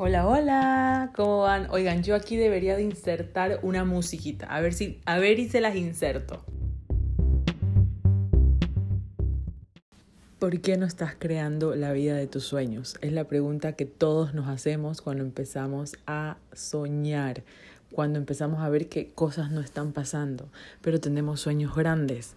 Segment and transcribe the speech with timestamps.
[0.00, 1.68] Hola, hola, ¿cómo van?
[1.70, 4.46] Oigan, yo aquí debería de insertar una musiquita.
[4.46, 6.44] A ver si, a ver y se las inserto.
[10.38, 12.96] ¿Por qué no estás creando la vida de tus sueños?
[13.00, 17.42] Es la pregunta que todos nos hacemos cuando empezamos a soñar,
[17.90, 20.48] cuando empezamos a ver que cosas no están pasando,
[20.80, 22.36] pero tenemos sueños grandes.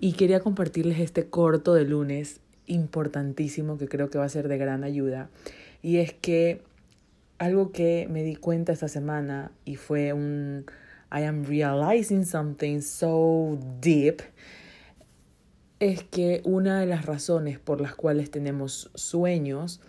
[0.00, 4.56] Y quería compartirles este corto de lunes importantísimo que creo que va a ser de
[4.56, 5.28] gran ayuda.
[5.82, 6.62] Y es que
[7.38, 10.66] algo que me di cuenta esta semana y fue un
[11.12, 14.22] I am realizing something so deep
[15.78, 19.80] es que una de las razones por las cuales tenemos sueños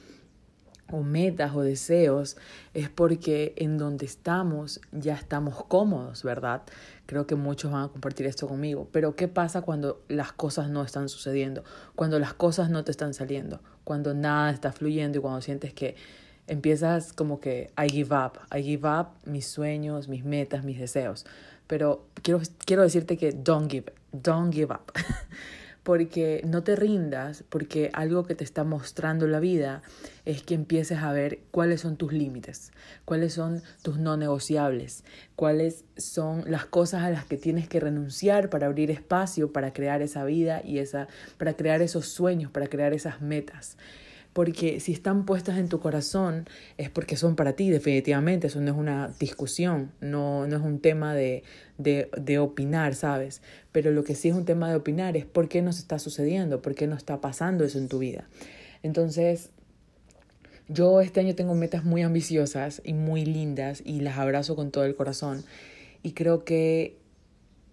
[0.91, 2.37] o metas o deseos
[2.73, 6.63] es porque en donde estamos ya estamos cómodos, ¿verdad?
[7.05, 8.87] Creo que muchos van a compartir esto conmigo.
[8.91, 11.63] Pero ¿qué pasa cuando las cosas no están sucediendo?
[11.95, 15.95] Cuando las cosas no te están saliendo, cuando nada está fluyendo y cuando sientes que
[16.47, 21.25] empiezas como que I give up, I give up mis sueños, mis metas, mis deseos.
[21.67, 24.91] Pero quiero, quiero decirte que don't give, don't give up.
[25.87, 29.83] porque no te rindas, porque algo que te está mostrando la vida
[30.25, 32.73] es que empieces a ver cuáles son tus límites,
[33.05, 35.05] cuáles son tus no negociables,
[35.37, 40.01] cuáles son las cosas a las que tienes que renunciar para abrir espacio para crear
[40.01, 43.77] esa vida y esa para crear esos sueños, para crear esas metas
[44.37, 48.69] porque si están puestas en tu corazón es porque son para ti, definitivamente, eso no
[48.69, 51.41] es una discusión, no, no es un tema de,
[51.79, 53.41] de, de opinar, ¿sabes?
[53.71, 56.61] Pero lo que sí es un tema de opinar es por qué nos está sucediendo,
[56.61, 58.29] por qué no está pasando eso en tu vida.
[58.83, 59.49] Entonces,
[60.67, 64.85] yo este año tengo metas muy ambiciosas y muy lindas y las abrazo con todo
[64.85, 65.45] el corazón.
[66.03, 66.99] Y creo que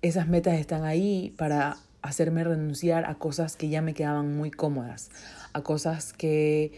[0.00, 5.10] esas metas están ahí para hacerme renunciar a cosas que ya me quedaban muy cómodas,
[5.54, 6.70] a cosas que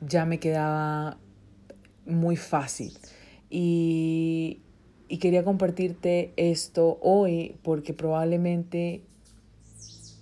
[0.00, 1.18] ya me quedaba
[2.04, 2.92] muy fácil.
[3.48, 4.60] Y,
[5.08, 9.02] y quería compartirte esto hoy porque probablemente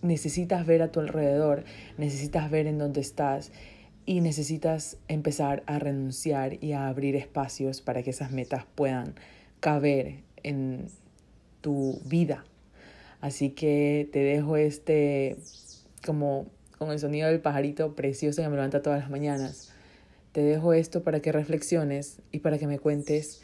[0.03, 1.65] necesitas ver a tu alrededor,
[1.97, 3.53] necesitas ver en dónde estás
[4.05, 9.15] y necesitas empezar a renunciar y a abrir espacios para que esas metas puedan
[9.61, 10.89] caber en
[11.63, 12.45] tu vida.
[13.21, 15.37] Así que te dejo este
[16.05, 16.47] como
[16.79, 19.73] con el sonido del pajarito precioso que me levanta todas las mañanas.
[20.33, 23.43] Te dejo esto para que reflexiones y para que me cuentes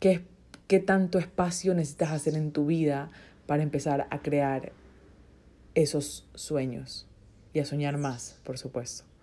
[0.00, 0.20] qué,
[0.66, 3.10] qué tanto espacio necesitas hacer en tu vida
[3.46, 4.72] para empezar a crear
[5.74, 7.06] esos sueños
[7.52, 9.13] y a soñar más, por supuesto.